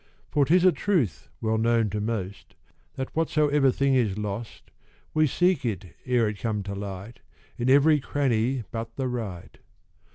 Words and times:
For 0.31 0.45
'tis 0.45 0.65
a 0.65 0.71
truth 0.71 1.29
well 1.41 1.59
known 1.59 1.91
to 1.91 2.01
most, 2.01 2.55
That 2.95 3.15
whatsoever 3.15 3.69
thing 3.69 3.93
is 3.93 4.17
lost, 4.17 4.71
We 5.13 5.27
seek 5.27 5.63
it, 5.63 5.95
ere 6.07 6.27
it 6.27 6.39
come 6.39 6.63
to 6.63 6.73
light, 6.73 7.19
In 7.55 7.69
every 7.69 7.99
cranny 7.99 8.63
but 8.71 8.95
the 8.95 9.07
right. 9.07 9.59